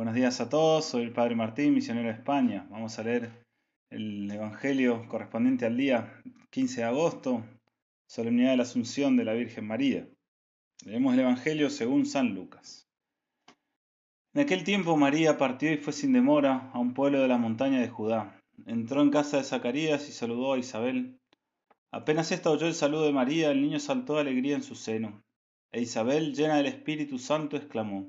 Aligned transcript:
Buenos 0.00 0.14
días 0.14 0.40
a 0.40 0.48
todos, 0.48 0.86
soy 0.86 1.02
el 1.02 1.12
Padre 1.12 1.36
Martín, 1.36 1.74
misionero 1.74 2.08
de 2.08 2.14
España. 2.14 2.66
Vamos 2.70 2.98
a 2.98 3.02
leer 3.02 3.44
el 3.90 4.30
Evangelio 4.30 5.06
correspondiente 5.06 5.66
al 5.66 5.76
día 5.76 6.22
15 6.48 6.80
de 6.80 6.86
agosto, 6.86 7.44
solemnidad 8.06 8.52
de 8.52 8.56
la 8.56 8.62
Asunción 8.62 9.18
de 9.18 9.26
la 9.26 9.34
Virgen 9.34 9.66
María. 9.66 10.08
Leemos 10.86 11.12
el 11.12 11.20
Evangelio 11.20 11.68
según 11.68 12.06
San 12.06 12.34
Lucas. 12.34 12.88
En 14.32 14.40
aquel 14.40 14.64
tiempo 14.64 14.96
María 14.96 15.36
partió 15.36 15.70
y 15.70 15.76
fue 15.76 15.92
sin 15.92 16.14
demora 16.14 16.70
a 16.72 16.78
un 16.78 16.94
pueblo 16.94 17.20
de 17.20 17.28
la 17.28 17.36
montaña 17.36 17.78
de 17.78 17.90
Judá. 17.90 18.40
Entró 18.64 19.02
en 19.02 19.10
casa 19.10 19.36
de 19.36 19.44
Zacarías 19.44 20.08
y 20.08 20.12
saludó 20.12 20.54
a 20.54 20.58
Isabel. 20.58 21.20
Apenas 21.92 22.32
ésta 22.32 22.48
oyó 22.48 22.66
el 22.66 22.74
saludo 22.74 23.04
de 23.04 23.12
María, 23.12 23.50
el 23.50 23.60
niño 23.60 23.78
saltó 23.78 24.14
de 24.14 24.22
alegría 24.22 24.56
en 24.56 24.62
su 24.62 24.76
seno. 24.76 25.22
E 25.72 25.82
Isabel, 25.82 26.34
llena 26.34 26.56
del 26.56 26.68
Espíritu 26.68 27.18
Santo, 27.18 27.58
exclamó, 27.58 28.08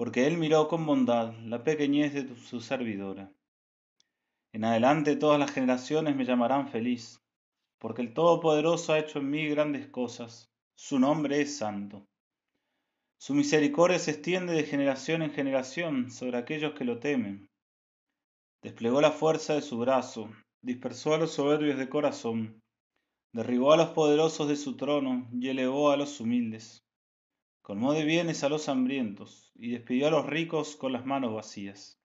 porque 0.00 0.26
él 0.26 0.38
miró 0.38 0.66
con 0.66 0.86
bondad 0.86 1.34
la 1.44 1.62
pequeñez 1.62 2.14
de 2.14 2.34
su 2.34 2.62
servidora. 2.62 3.30
En 4.50 4.64
adelante 4.64 5.14
todas 5.14 5.38
las 5.38 5.50
generaciones 5.50 6.16
me 6.16 6.24
llamarán 6.24 6.70
feliz, 6.70 7.20
porque 7.78 8.00
el 8.00 8.14
Todopoderoso 8.14 8.94
ha 8.94 8.98
hecho 8.98 9.18
en 9.18 9.28
mí 9.28 9.46
grandes 9.48 9.88
cosas, 9.88 10.50
su 10.74 10.98
nombre 10.98 11.42
es 11.42 11.58
santo. 11.58 12.06
Su 13.18 13.34
misericordia 13.34 13.98
se 13.98 14.12
extiende 14.12 14.54
de 14.54 14.62
generación 14.62 15.20
en 15.20 15.32
generación 15.32 16.10
sobre 16.10 16.38
aquellos 16.38 16.72
que 16.72 16.86
lo 16.86 16.98
temen. 16.98 17.50
Desplegó 18.62 19.02
la 19.02 19.10
fuerza 19.10 19.52
de 19.52 19.60
su 19.60 19.76
brazo, 19.76 20.30
dispersó 20.62 21.12
a 21.12 21.18
los 21.18 21.32
soberbios 21.32 21.76
de 21.76 21.90
corazón, 21.90 22.62
derribó 23.34 23.74
a 23.74 23.76
los 23.76 23.90
poderosos 23.90 24.48
de 24.48 24.56
su 24.56 24.78
trono 24.78 25.28
y 25.30 25.50
elevó 25.50 25.90
a 25.90 25.98
los 25.98 26.20
humildes 26.20 26.82
colmó 27.70 27.92
de 27.92 28.04
bienes 28.04 28.42
a 28.42 28.48
los 28.48 28.68
hambrientos, 28.68 29.52
y 29.54 29.70
despidió 29.70 30.08
a 30.08 30.10
los 30.10 30.26
ricos 30.26 30.74
con 30.74 30.92
las 30.92 31.06
manos 31.06 31.32
vacías. 31.32 32.02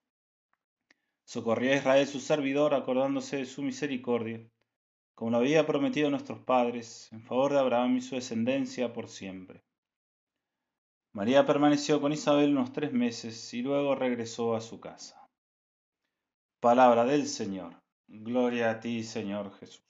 Socorrió 1.24 1.72
a 1.72 1.74
Israel 1.74 2.06
su 2.06 2.20
servidor, 2.20 2.72
acordándose 2.72 3.38
de 3.38 3.46
su 3.46 3.64
misericordia, 3.64 4.48
como 5.16 5.32
lo 5.32 5.38
había 5.38 5.66
prometido 5.66 6.06
a 6.06 6.10
nuestros 6.12 6.38
padres, 6.38 7.08
en 7.10 7.20
favor 7.24 7.52
de 7.52 7.58
Abraham 7.58 7.96
y 7.96 8.00
su 8.00 8.14
descendencia 8.14 8.92
por 8.92 9.08
siempre. 9.08 9.64
María 11.12 11.44
permaneció 11.44 12.00
con 12.00 12.12
Isabel 12.12 12.50
unos 12.52 12.72
tres 12.72 12.92
meses 12.92 13.52
y 13.52 13.62
luego 13.62 13.96
regresó 13.96 14.54
a 14.54 14.60
su 14.60 14.78
casa. 14.78 15.28
Palabra 16.60 17.04
del 17.04 17.26
Señor. 17.26 17.82
Gloria 18.06 18.70
a 18.70 18.78
ti, 18.78 19.02
Señor 19.02 19.52
Jesús. 19.58 19.85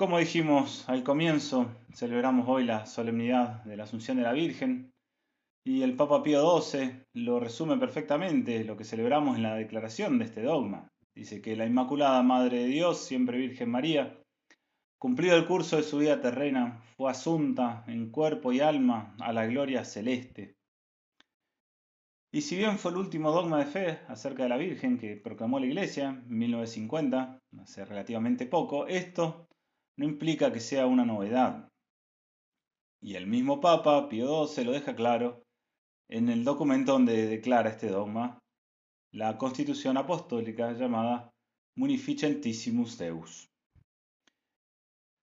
Como 0.00 0.18
dijimos 0.18 0.88
al 0.88 1.02
comienzo, 1.02 1.76
celebramos 1.92 2.48
hoy 2.48 2.64
la 2.64 2.86
solemnidad 2.86 3.62
de 3.64 3.76
la 3.76 3.84
Asunción 3.84 4.16
de 4.16 4.22
la 4.22 4.32
Virgen 4.32 4.94
y 5.62 5.82
el 5.82 5.94
Papa 5.94 6.22
Pío 6.22 6.58
XII 6.58 7.02
lo 7.12 7.38
resume 7.38 7.76
perfectamente 7.76 8.64
lo 8.64 8.78
que 8.78 8.84
celebramos 8.84 9.36
en 9.36 9.42
la 9.42 9.56
declaración 9.56 10.18
de 10.18 10.24
este 10.24 10.40
dogma. 10.42 10.88
Dice 11.14 11.42
que 11.42 11.54
la 11.54 11.66
Inmaculada 11.66 12.22
Madre 12.22 12.60
de 12.60 12.68
Dios, 12.68 13.04
siempre 13.04 13.36
Virgen 13.36 13.70
María, 13.70 14.18
cumplido 14.98 15.36
el 15.36 15.46
curso 15.46 15.76
de 15.76 15.82
su 15.82 15.98
vida 15.98 16.18
terrena, 16.18 16.80
fue 16.96 17.10
asunta 17.10 17.84
en 17.86 18.10
cuerpo 18.10 18.54
y 18.54 18.60
alma 18.60 19.14
a 19.20 19.34
la 19.34 19.44
gloria 19.44 19.84
celeste. 19.84 20.54
Y 22.32 22.40
si 22.40 22.56
bien 22.56 22.78
fue 22.78 22.92
el 22.92 22.96
último 22.96 23.32
dogma 23.32 23.58
de 23.58 23.66
fe 23.66 23.98
acerca 24.08 24.44
de 24.44 24.48
la 24.48 24.56
Virgen 24.56 24.96
que 24.96 25.18
proclamó 25.18 25.60
la 25.60 25.66
Iglesia 25.66 26.08
en 26.26 26.38
1950, 26.38 27.38
hace 27.60 27.84
relativamente 27.84 28.46
poco, 28.46 28.86
esto 28.86 29.46
no 29.96 30.04
implica 30.04 30.52
que 30.52 30.60
sea 30.60 30.86
una 30.86 31.04
novedad. 31.04 31.68
Y 33.02 33.14
el 33.14 33.26
mismo 33.26 33.60
Papa, 33.60 34.08
Pío 34.08 34.46
XII, 34.46 34.64
lo 34.64 34.72
deja 34.72 34.94
claro 34.94 35.42
en 36.08 36.28
el 36.28 36.44
documento 36.44 36.92
donde 36.92 37.26
declara 37.26 37.70
este 37.70 37.88
dogma, 37.88 38.38
la 39.12 39.38
constitución 39.38 39.96
apostólica 39.96 40.72
llamada 40.72 41.30
Munificentissimus 41.76 42.98
Deus. 42.98 43.48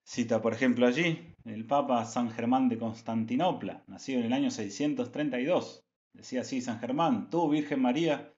Cita, 0.06 0.40
por 0.40 0.54
ejemplo, 0.54 0.86
allí 0.86 1.34
el 1.44 1.66
Papa 1.66 2.04
San 2.06 2.30
Germán 2.30 2.68
de 2.68 2.78
Constantinopla, 2.78 3.84
nacido 3.86 4.20
en 4.20 4.26
el 4.26 4.32
año 4.32 4.50
632. 4.50 5.84
Decía 6.14 6.40
así 6.40 6.62
San 6.62 6.80
Germán, 6.80 7.28
tú, 7.28 7.50
Virgen 7.50 7.82
María, 7.82 8.32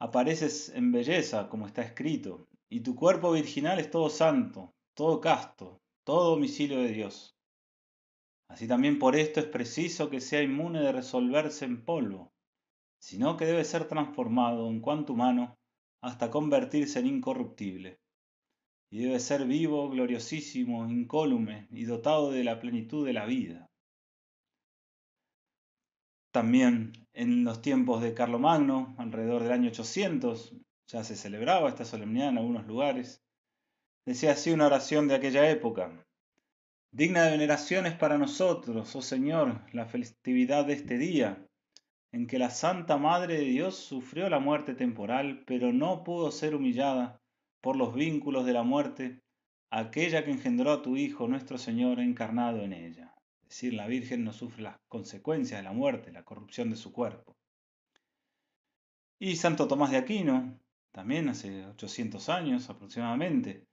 apareces 0.00 0.70
en 0.70 0.90
belleza, 0.90 1.48
como 1.48 1.66
está 1.66 1.82
escrito, 1.82 2.48
y 2.68 2.80
tu 2.80 2.96
cuerpo 2.96 3.32
virginal 3.32 3.78
es 3.78 3.90
todo 3.90 4.10
santo, 4.10 4.72
todo 5.00 5.18
casto, 5.18 5.80
todo 6.04 6.32
domicilio 6.32 6.80
de 6.80 6.92
Dios. 6.92 7.34
Así 8.50 8.68
también 8.68 8.98
por 8.98 9.16
esto 9.16 9.40
es 9.40 9.46
preciso 9.46 10.10
que 10.10 10.20
sea 10.20 10.42
inmune 10.42 10.80
de 10.80 10.92
resolverse 10.92 11.64
en 11.64 11.86
polvo, 11.86 12.34
sino 12.98 13.38
que 13.38 13.46
debe 13.46 13.64
ser 13.64 13.88
transformado 13.88 14.68
en 14.68 14.82
cuanto 14.82 15.14
humano 15.14 15.56
hasta 16.02 16.30
convertirse 16.30 16.98
en 16.98 17.06
incorruptible. 17.06 17.98
Y 18.90 18.98
debe 18.98 19.20
ser 19.20 19.46
vivo, 19.46 19.88
gloriosísimo, 19.88 20.86
incólume 20.86 21.66
y 21.70 21.84
dotado 21.84 22.30
de 22.30 22.44
la 22.44 22.60
plenitud 22.60 23.06
de 23.06 23.14
la 23.14 23.24
vida. 23.24 23.70
También 26.30 26.92
en 27.14 27.42
los 27.44 27.62
tiempos 27.62 28.02
de 28.02 28.12
Carlomagno, 28.12 28.94
alrededor 28.98 29.44
del 29.44 29.52
año 29.52 29.70
800, 29.70 30.56
ya 30.88 31.04
se 31.04 31.16
celebraba 31.16 31.70
esta 31.70 31.86
solemnidad 31.86 32.28
en 32.28 32.36
algunos 32.36 32.66
lugares, 32.66 33.24
Decía 34.06 34.32
así 34.32 34.50
una 34.50 34.66
oración 34.66 35.08
de 35.08 35.14
aquella 35.14 35.50
época. 35.50 35.92
Digna 36.90 37.24
de 37.24 37.30
veneración 37.32 37.86
es 37.86 37.94
para 37.94 38.18
nosotros, 38.18 38.96
oh 38.96 39.02
Señor, 39.02 39.60
la 39.72 39.86
festividad 39.86 40.64
de 40.64 40.72
este 40.72 40.98
día, 40.98 41.46
en 42.10 42.26
que 42.26 42.38
la 42.38 42.50
Santa 42.50 42.96
Madre 42.96 43.38
de 43.38 43.44
Dios 43.44 43.76
sufrió 43.76 44.28
la 44.28 44.40
muerte 44.40 44.74
temporal, 44.74 45.44
pero 45.46 45.72
no 45.72 46.02
pudo 46.02 46.32
ser 46.32 46.54
humillada 46.54 47.20
por 47.60 47.76
los 47.76 47.94
vínculos 47.94 48.46
de 48.46 48.54
la 48.54 48.62
muerte, 48.62 49.20
aquella 49.70 50.24
que 50.24 50.32
engendró 50.32 50.72
a 50.72 50.82
tu 50.82 50.96
Hijo, 50.96 51.28
nuestro 51.28 51.58
Señor, 51.58 52.00
encarnado 52.00 52.62
en 52.62 52.72
ella. 52.72 53.14
Es 53.42 53.50
decir, 53.50 53.74
la 53.74 53.86
Virgen 53.86 54.24
no 54.24 54.32
sufre 54.32 54.62
las 54.62 54.76
consecuencias 54.88 55.60
de 55.60 55.64
la 55.64 55.72
muerte, 55.72 56.10
la 56.10 56.24
corrupción 56.24 56.70
de 56.70 56.76
su 56.76 56.90
cuerpo. 56.90 57.36
Y 59.18 59.36
Santo 59.36 59.68
Tomás 59.68 59.90
de 59.90 59.98
Aquino, 59.98 60.58
también 60.90 61.28
hace 61.28 61.66
800 61.66 62.28
años 62.30 62.70
aproximadamente, 62.70 63.66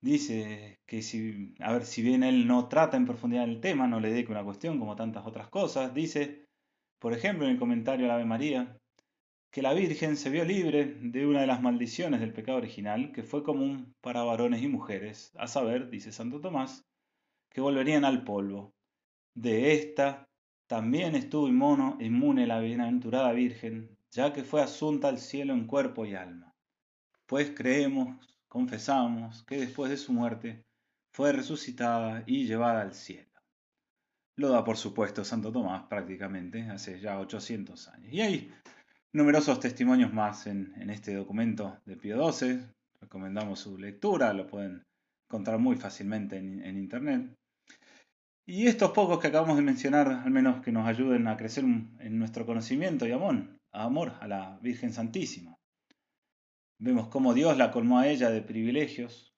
dice 0.00 0.80
que 0.86 1.02
si, 1.02 1.54
a 1.60 1.72
ver, 1.72 1.84
si 1.84 2.02
bien 2.02 2.22
él 2.22 2.46
no 2.46 2.68
trata 2.68 2.96
en 2.96 3.06
profundidad 3.06 3.44
el 3.44 3.60
tema, 3.60 3.86
no 3.86 4.00
le 4.00 4.10
dedica 4.10 4.32
una 4.32 4.44
cuestión 4.44 4.78
como 4.78 4.96
tantas 4.96 5.26
otras 5.26 5.48
cosas, 5.48 5.94
dice, 5.94 6.46
por 6.98 7.12
ejemplo, 7.12 7.46
en 7.46 7.52
el 7.52 7.58
comentario 7.58 8.06
a 8.06 8.08
la 8.08 8.14
Ave 8.14 8.24
María, 8.24 8.76
que 9.50 9.62
la 9.62 9.72
Virgen 9.72 10.16
se 10.16 10.30
vio 10.30 10.44
libre 10.44 10.96
de 11.00 11.26
una 11.26 11.40
de 11.40 11.46
las 11.46 11.62
maldiciones 11.62 12.20
del 12.20 12.32
pecado 12.32 12.58
original, 12.58 13.12
que 13.12 13.22
fue 13.22 13.42
común 13.42 13.94
para 14.02 14.22
varones 14.22 14.62
y 14.62 14.68
mujeres, 14.68 15.32
a 15.36 15.46
saber, 15.46 15.88
dice 15.88 16.12
Santo 16.12 16.40
Tomás, 16.40 16.84
que 17.50 17.60
volverían 17.62 18.04
al 18.04 18.22
polvo. 18.22 18.74
De 19.34 19.72
esta 19.72 20.26
también 20.66 21.14
estuvo 21.14 21.48
inmune 21.48 22.46
la 22.46 22.60
bienaventurada 22.60 23.32
Virgen, 23.32 23.96
ya 24.10 24.32
que 24.32 24.44
fue 24.44 24.60
asunta 24.60 25.08
al 25.08 25.18
cielo 25.18 25.54
en 25.54 25.66
cuerpo 25.66 26.04
y 26.04 26.14
alma. 26.14 26.52
Pues 27.26 27.52
creemos 27.56 28.35
confesamos 28.56 29.44
que 29.44 29.58
después 29.58 29.90
de 29.90 29.98
su 29.98 30.14
muerte 30.14 30.64
fue 31.12 31.30
resucitada 31.30 32.24
y 32.26 32.46
llevada 32.46 32.80
al 32.80 32.94
cielo. 32.94 33.28
Lo 34.36 34.48
da 34.48 34.64
por 34.64 34.78
supuesto 34.78 35.26
Santo 35.26 35.52
Tomás 35.52 35.82
prácticamente 35.90 36.62
hace 36.62 36.98
ya 36.98 37.20
800 37.20 37.88
años. 37.88 38.10
Y 38.14 38.22
hay 38.22 38.50
numerosos 39.12 39.60
testimonios 39.60 40.10
más 40.10 40.46
en, 40.46 40.88
este 40.88 41.12
documento 41.12 41.82
de 41.84 41.98
Pío 41.98 42.32
XII. 42.32 42.60
Recomendamos 42.98 43.60
su 43.60 43.76
lectura, 43.76 44.32
lo 44.32 44.46
pueden 44.46 44.82
encontrar 45.28 45.58
muy 45.58 45.76
fácilmente 45.76 46.38
en, 46.38 46.78
internet. 46.78 47.30
Y 48.46 48.68
estos 48.68 48.92
pocos 48.92 49.18
que 49.18 49.26
acabamos 49.26 49.58
de 49.58 49.62
mencionar, 49.64 50.08
al 50.08 50.30
menos 50.30 50.62
que 50.62 50.72
nos 50.72 50.86
ayuden 50.86 51.28
a 51.28 51.36
crecer 51.36 51.64
en 51.64 52.18
nuestro 52.18 52.46
conocimiento 52.46 53.06
y 53.06 53.12
amor, 53.12 53.58
amor 53.70 54.14
a 54.18 54.26
la 54.26 54.58
Virgen 54.62 54.94
Santísima. 54.94 55.58
Vemos 56.78 57.08
cómo 57.08 57.34
Dios 57.34 57.56
la 57.56 57.70
colmó 57.70 57.98
a 57.98 58.08
ella 58.08 58.30
de 58.30 58.42
privilegios 58.42 59.34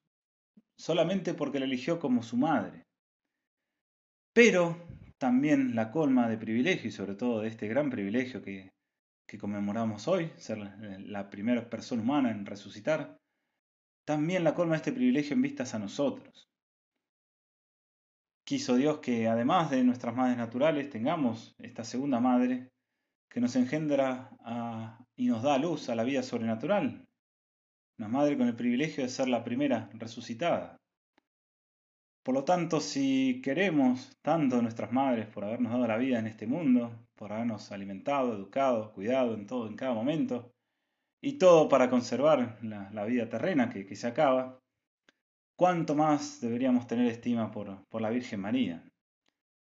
solamente 0.77 1.33
porque 1.33 1.59
la 1.59 1.65
eligió 1.65 1.99
como 1.99 2.23
su 2.23 2.37
madre. 2.37 2.85
Pero 4.33 4.87
también 5.17 5.75
la 5.75 5.91
colma 5.91 6.29
de 6.29 6.37
privilegio 6.37 6.89
y 6.89 6.91
sobre 6.91 7.15
todo 7.15 7.41
de 7.41 7.49
este 7.49 7.67
gran 7.67 7.89
privilegio 7.89 8.41
que 8.41 8.71
que 9.29 9.37
conmemoramos 9.37 10.07
hoy, 10.07 10.31
ser 10.37 10.57
la 10.57 11.29
primera 11.29 11.69
persona 11.69 12.01
humana 12.01 12.31
en 12.31 12.47
resucitar, 12.47 13.19
también 14.03 14.43
la 14.43 14.55
colma 14.55 14.75
este 14.75 14.91
privilegio 14.91 15.35
en 15.35 15.43
vistas 15.43 15.75
a 15.75 15.79
nosotros. 15.79 16.49
Quiso 18.43 18.75
Dios 18.75 18.97
que 18.97 19.27
además 19.27 19.69
de 19.69 19.83
nuestras 19.83 20.15
madres 20.15 20.35
naturales 20.35 20.89
tengamos 20.89 21.53
esta 21.59 21.83
segunda 21.83 22.19
madre 22.19 22.69
que 23.29 23.39
nos 23.39 23.55
engendra 23.55 24.31
y 25.15 25.27
nos 25.27 25.43
da 25.43 25.59
luz 25.59 25.89
a 25.89 25.95
la 25.95 26.03
vida 26.03 26.23
sobrenatural. 26.23 27.07
Una 27.99 28.07
madre 28.07 28.37
con 28.37 28.47
el 28.47 28.55
privilegio 28.55 29.03
de 29.03 29.09
ser 29.09 29.27
la 29.27 29.43
primera 29.43 29.89
resucitada. 29.93 30.79
Por 32.23 32.33
lo 32.33 32.45
tanto, 32.45 32.79
si 32.79 33.41
queremos 33.43 34.17
tanto 34.21 34.57
a 34.57 34.61
nuestras 34.61 34.93
madres 34.93 35.27
por 35.27 35.43
habernos 35.43 35.73
dado 35.73 35.85
la 35.85 35.97
vida 35.97 36.17
en 36.17 36.27
este 36.27 36.47
mundo, 36.47 36.91
por 37.15 37.33
habernos 37.33 37.73
alimentado, 37.73 38.33
educado, 38.33 38.93
cuidado 38.93 39.33
en 39.33 39.45
todo, 39.45 39.67
en 39.67 39.75
cada 39.75 39.93
momento, 39.93 40.49
y 41.19 41.33
todo 41.33 41.67
para 41.67 41.89
conservar 41.89 42.57
la, 42.61 43.03
vida 43.03 43.27
terrena 43.27 43.69
que, 43.69 43.93
se 43.97 44.07
acaba, 44.07 44.61
¿cuánto 45.57 45.93
más 45.93 46.39
deberíamos 46.39 46.87
tener 46.87 47.07
estima 47.07 47.51
por, 47.51 47.85
por 47.89 48.01
la 48.01 48.11
Virgen 48.11 48.39
María? 48.39 48.81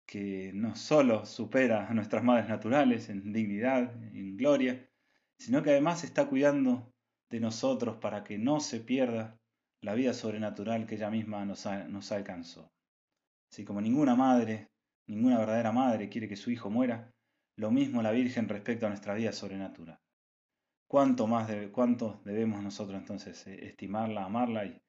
que 0.06 0.51
no 0.56 0.75
solo 0.75 1.25
supera 1.25 1.88
a 1.88 1.94
nuestras 1.94 2.24
madres 2.24 2.50
naturales 2.50 3.10
en 3.10 3.31
dignidad, 3.31 3.94
en 4.13 4.36
gloria, 4.36 4.89
sino 5.38 5.62
que 5.62 5.69
además 5.69 6.04
está 6.04 6.27
cuidando 6.27 6.92
de 7.30 7.40
nosotros 7.40 7.98
para 7.98 8.24
que 8.24 8.38
no 8.38 8.60
se 8.60 8.80
pierda 8.80 9.38
la 9.81 9.94
vida 9.94 10.14
sobrenatural 10.14 10.86
que 10.86 10.96
ella 10.96 11.10
misma 11.10 11.46
nos, 11.46 11.66
nos 11.88 12.12
alcanzó. 12.12 12.72
Así 13.52 13.64
como 13.64 13.81
ninguna 13.81 14.16
madre, 14.16 14.68
ninguna 15.08 15.40
verdadera 15.40 15.72
madre 15.72 16.10
quiere 16.10 16.28
que 16.28 16.36
su 16.36 16.52
hijo 16.52 16.70
muera, 16.70 17.12
lo 17.58 17.72
mismo 17.72 18.02
la 18.02 18.12
Virgen 18.12 18.48
respecto 18.48 18.86
a 18.86 18.90
nuestra 18.90 19.14
vida 19.14 19.31
sobrenatural. 19.31 20.00
¿Cuánto 20.88 21.28
más 21.28 21.52
cuánto 21.72 22.20
debemos 22.26 22.64
nosotros 22.64 23.00
entonces 23.00 23.46
eh, 23.48 23.68
estimarla, 23.68 24.25
amarla 24.25 24.66
y, 24.66 24.82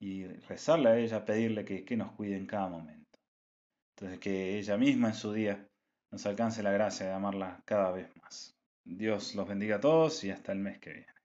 y 0.00 0.24
rezarle 0.24 0.88
a 0.88 0.98
ella, 0.98 1.24
pedirle 1.24 1.64
que, 1.64 1.84
que 1.84 1.96
nos 1.96 2.12
cuide 2.12 2.36
en 2.36 2.46
cada 2.46 2.68
momento? 2.68 3.18
Entonces 3.96 4.20
que 4.20 4.58
ella 4.58 4.76
misma 4.76 5.08
en 5.08 5.14
su 5.14 5.32
día 5.32 5.68
nos 6.12 6.24
alcance 6.26 6.62
la 6.62 6.70
gracia 6.70 7.06
de 7.06 7.12
amarla 7.12 7.60
cada 7.64 7.90
vez 7.90 8.08
más. 8.22 8.56
Dios 8.84 9.34
los 9.34 9.48
bendiga 9.48 9.76
a 9.76 9.80
todos 9.80 10.22
y 10.24 10.30
hasta 10.30 10.52
el 10.52 10.60
mes 10.60 10.78
que 10.78 10.92
viene. 10.92 11.17